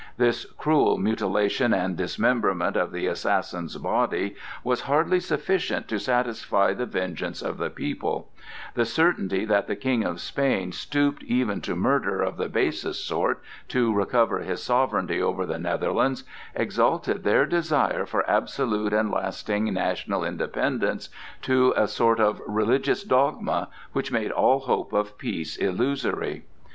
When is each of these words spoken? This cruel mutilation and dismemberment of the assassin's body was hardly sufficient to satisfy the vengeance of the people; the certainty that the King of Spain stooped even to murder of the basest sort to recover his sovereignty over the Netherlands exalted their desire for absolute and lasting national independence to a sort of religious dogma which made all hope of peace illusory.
This 0.17 0.45
cruel 0.57 0.97
mutilation 0.97 1.75
and 1.75 1.95
dismemberment 1.95 2.75
of 2.75 2.91
the 2.91 3.05
assassin's 3.05 3.77
body 3.77 4.35
was 4.63 4.81
hardly 4.89 5.19
sufficient 5.19 5.87
to 5.89 5.99
satisfy 5.99 6.73
the 6.73 6.87
vengeance 6.87 7.43
of 7.43 7.59
the 7.59 7.69
people; 7.69 8.27
the 8.73 8.83
certainty 8.83 9.45
that 9.45 9.67
the 9.67 9.75
King 9.75 10.03
of 10.03 10.19
Spain 10.19 10.71
stooped 10.71 11.21
even 11.25 11.61
to 11.61 11.75
murder 11.75 12.19
of 12.23 12.37
the 12.37 12.49
basest 12.49 13.07
sort 13.07 13.43
to 13.67 13.93
recover 13.93 14.39
his 14.39 14.63
sovereignty 14.63 15.21
over 15.21 15.45
the 15.45 15.59
Netherlands 15.59 16.23
exalted 16.55 17.23
their 17.23 17.45
desire 17.45 18.07
for 18.07 18.27
absolute 18.27 18.93
and 18.93 19.11
lasting 19.11 19.71
national 19.71 20.23
independence 20.23 21.09
to 21.43 21.75
a 21.77 21.87
sort 21.87 22.19
of 22.19 22.41
religious 22.47 23.03
dogma 23.03 23.67
which 23.93 24.11
made 24.11 24.31
all 24.31 24.61
hope 24.61 24.93
of 24.93 25.19
peace 25.19 25.57
illusory. 25.57 26.41